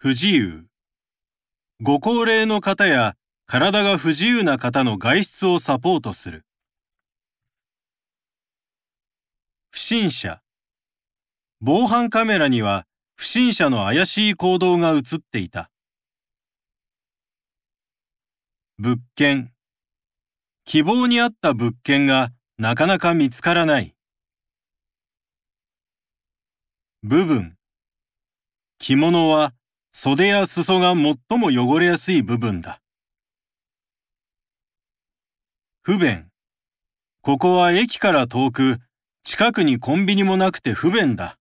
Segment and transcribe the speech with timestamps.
[0.00, 0.64] 不自由。
[1.80, 3.16] ご高齢の方や
[3.46, 6.46] 体が不自由な方の外出をサポートする。
[9.72, 10.40] 不審者。
[11.60, 15.68] 防犯カメラには不審者の怪しい行動が映っていた。
[18.78, 19.52] 物件。
[20.64, 23.96] 希望に合った物件がなかなか見つからない。
[27.02, 27.56] 部分。
[28.78, 29.54] 着物は
[29.92, 32.80] 袖や裾が最も汚れやすい部分だ。
[35.82, 36.28] 不便。
[37.22, 38.78] ここは駅から遠く、
[39.24, 41.38] 近くにコンビニもなくて不便だ。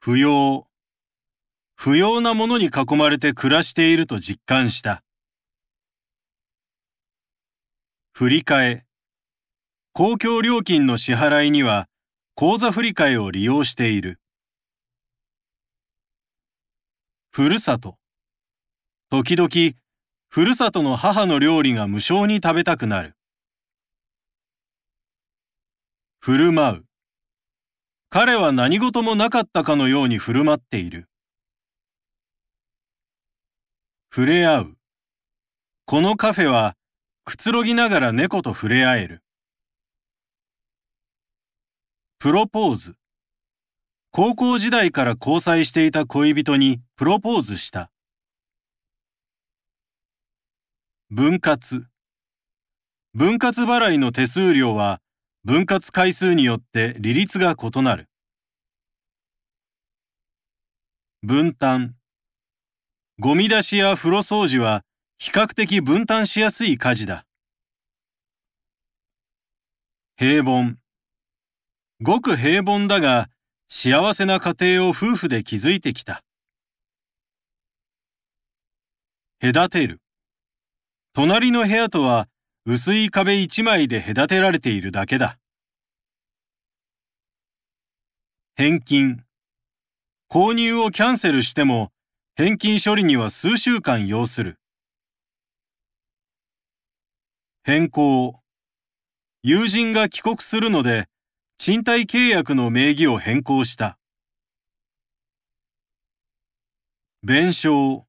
[0.00, 0.66] 不要。
[1.76, 5.02] 不要なものに囲まれて暮らしていると実感した。
[8.12, 8.84] 振り替え。
[9.92, 11.88] 公共料金の支払いには
[12.34, 14.18] 口座振替を利用している。
[17.38, 17.94] ふるさと。
[19.10, 19.48] 時々、
[20.28, 23.14] ふるさとの母の料理が無償に食べたくなる。
[26.18, 26.84] 振る舞う。
[28.10, 31.08] 彼は何事もなかったかのように振る舞っている。
[34.12, 34.76] 触れ合う。
[35.84, 36.74] このカフェは
[37.24, 39.22] くつろぎながら猫と触れ合える。
[42.18, 42.96] プロポーズ。
[44.20, 47.92] 高校時代から交際していた恋人にプロポーズした。
[51.08, 51.86] 分割。
[53.14, 55.00] 分割払いの手数料は
[55.44, 58.08] 分割回数によって利率が異なる。
[61.22, 61.94] 分担。
[63.20, 64.82] ゴミ出しや風呂掃除は
[65.18, 67.24] 比較的分担しやすい家事だ。
[70.16, 70.74] 平凡。
[72.00, 73.30] ごく平凡だが、
[73.70, 76.22] 幸せな家庭を夫婦で築いてきた。
[79.40, 80.00] 隔てる。
[81.12, 82.28] 隣の部屋とは
[82.64, 85.38] 薄い壁一枚で隔てられているだけだ。
[88.56, 89.24] 返金。
[90.30, 91.92] 購入をキャンセルしても
[92.36, 94.58] 返金処理には数週間要する。
[97.64, 98.40] 変更。
[99.42, 101.06] 友人が帰国するので、
[101.60, 103.98] 賃貸契約の名義を変更した。
[107.24, 108.04] 弁償。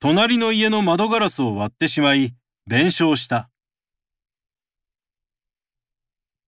[0.00, 2.34] 隣の家の窓ガラスを割ってしまい、
[2.66, 3.50] 弁償した。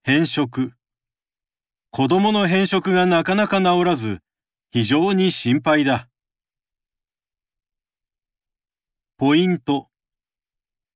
[0.02, 0.72] 変色。
[1.92, 4.18] 子供の変色がなかなか治らず、
[4.72, 6.08] 非常に心配だ。
[9.18, 9.88] ポイント。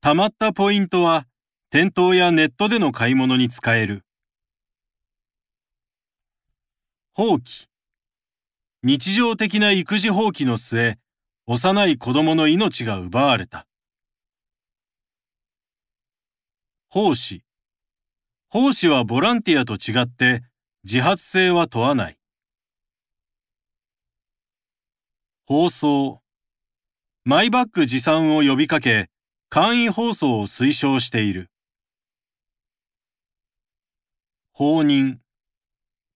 [0.03, 1.27] 貯まったポイントは、
[1.71, 4.06] 店頭やネットでの買い物に使える。
[7.19, 7.67] 放棄。
[8.83, 10.99] 日常的な育児放棄の末、
[11.47, 13.67] 幼い子供の命が奪われた。
[16.89, 17.43] 奉仕。
[18.49, 20.43] 奉仕はボランティアと違って
[20.85, 22.19] 自発性は問わない。
[25.47, 26.21] 放送。
[27.25, 29.09] マイバッグ持参を呼びかけ、
[29.49, 31.51] 簡易放送を推奨している。
[34.53, 35.23] 放任。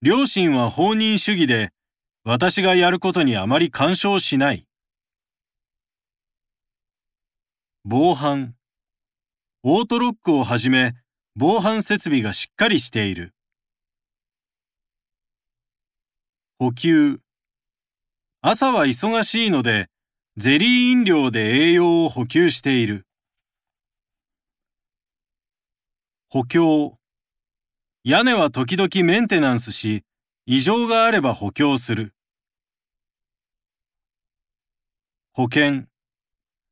[0.02, 1.72] 両親は放任主義で、
[2.24, 4.66] 私がやることにあまり干渉しない。
[7.84, 8.54] 防犯。
[9.62, 10.94] オートロックをはじめ、
[11.36, 13.34] 防犯設備がしっかりしている。
[16.58, 17.20] 補給。
[18.40, 19.88] 朝は忙しいので、
[20.38, 23.06] ゼリー飲料で栄養を補給している。
[26.30, 26.99] 補強。
[28.02, 30.04] 屋根は時々メンテナンスし、
[30.46, 32.14] 異常があれば補強する。
[35.32, 35.84] 保険。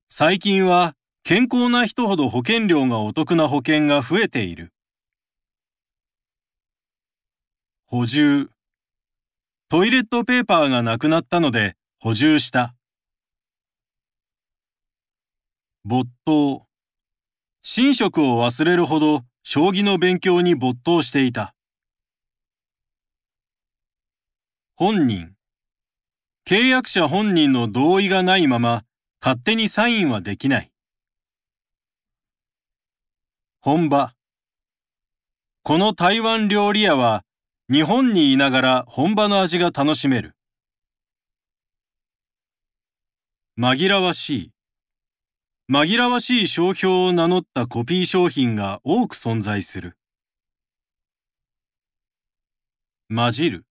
[0.09, 0.95] 最近は
[1.25, 4.73] 健康な人ほど保険料がお得な保険が増えている。
[7.85, 8.49] 補充。
[9.69, 12.75] トイレットペーパーがなくなったので補充した。
[15.85, 16.67] 没頭。
[17.77, 21.55] 寝食を忘れるほど将棋の勉強に没頭していた。
[24.77, 25.33] 本人。
[26.47, 28.85] 契約者本人の同意がないまま
[29.23, 30.71] 勝手にサインはできない。
[33.63, 34.13] 本場。
[35.63, 37.25] この台湾料理屋は
[37.73, 40.37] 日本にいながら本場の味が楽しめる。
[43.59, 44.58] 紛らわしい。
[45.71, 49.99] 紛らわしい商標を名乗ったコピー商品が多く存在する。
[53.15, 53.67] 混じる。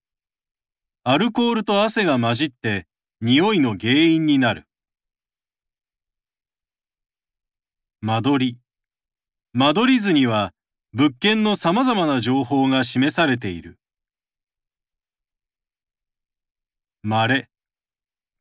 [1.02, 2.86] アルコールと汗が混じって
[3.20, 4.68] 匂いの原因になる。
[8.00, 8.58] 間取り。
[9.52, 10.52] 間取り図には
[10.92, 13.76] 物件の様々な情報が示されている。
[17.02, 17.48] 稀。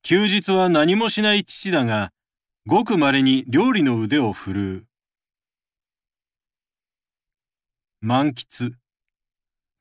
[0.03, 2.11] 休日は何もしない父だが、
[2.69, 4.87] ごく稀に料理の腕を振るう。
[8.01, 8.73] 満喫。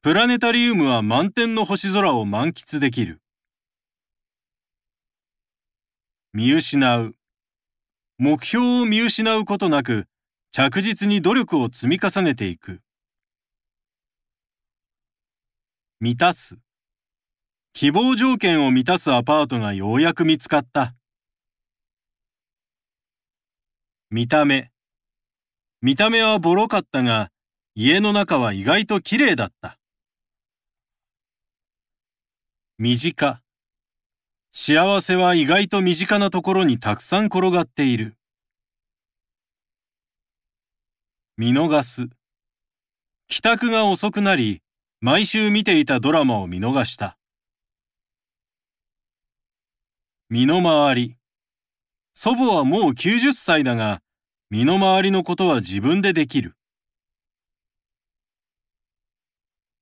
[0.02, 3.20] プラネタリウムは満天の星空を満喫できる。
[6.32, 7.16] 見失う。
[8.18, 10.06] 目標を見失うことなく、
[10.52, 12.82] 着実に努力を積み重ねていく。
[15.98, 16.56] 満たす。
[17.72, 20.94] 希望条件を満たすアパートがようやく見つかった。
[24.08, 24.70] 見た目。
[25.82, 27.32] 見た目はボロかったが、
[27.74, 29.80] 家の中は意外と綺麗だった。
[32.78, 33.42] 身近。
[34.52, 38.16] 幸せは意外と身近なところにたくさん転がっている。
[41.36, 42.08] 見逃す。
[43.26, 44.62] 帰宅が遅くなり、
[45.00, 47.18] 毎週見ていたドラマを見逃した。
[50.30, 51.16] 身の回り。
[52.26, 54.00] 祖母はもう90歳だが、
[54.50, 56.56] 身の回りのことは自分でできる。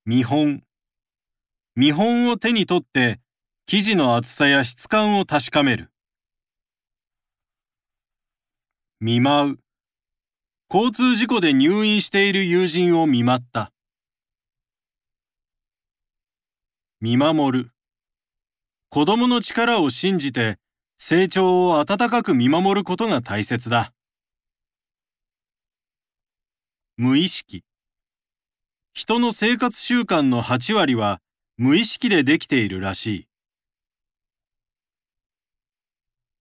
[0.05, 0.63] 見本。
[1.75, 3.19] 見本を手に取って
[3.65, 5.91] 生地の厚さや質感を確かめる。
[9.01, 9.59] 見舞う。
[10.71, 13.73] 交通事故で入院している友人を見舞った。
[17.01, 17.71] 見守る。
[18.91, 20.59] 子供の力を信じて
[20.99, 23.93] 成長を温かく見守ることが大切だ。
[26.97, 27.65] 無意識。
[28.93, 31.21] 人の生活習慣の8割は
[31.57, 33.29] 無意識でできているらしい。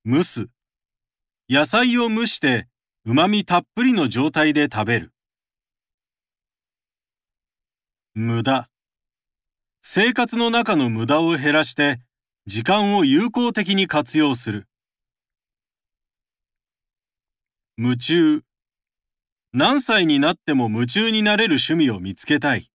[0.06, 0.50] 蒸す。
[1.50, 2.68] 野菜を蒸して
[3.06, 5.14] 旨味たっぷりの状態で食べる。
[8.14, 8.70] 無駄。
[9.82, 12.00] 生活の中の無駄を減らして
[12.46, 14.68] 時間を有効的に活用する。
[17.78, 18.44] 夢中。
[19.54, 22.73] 何歳になっても夢中になれる趣味を見つけたい。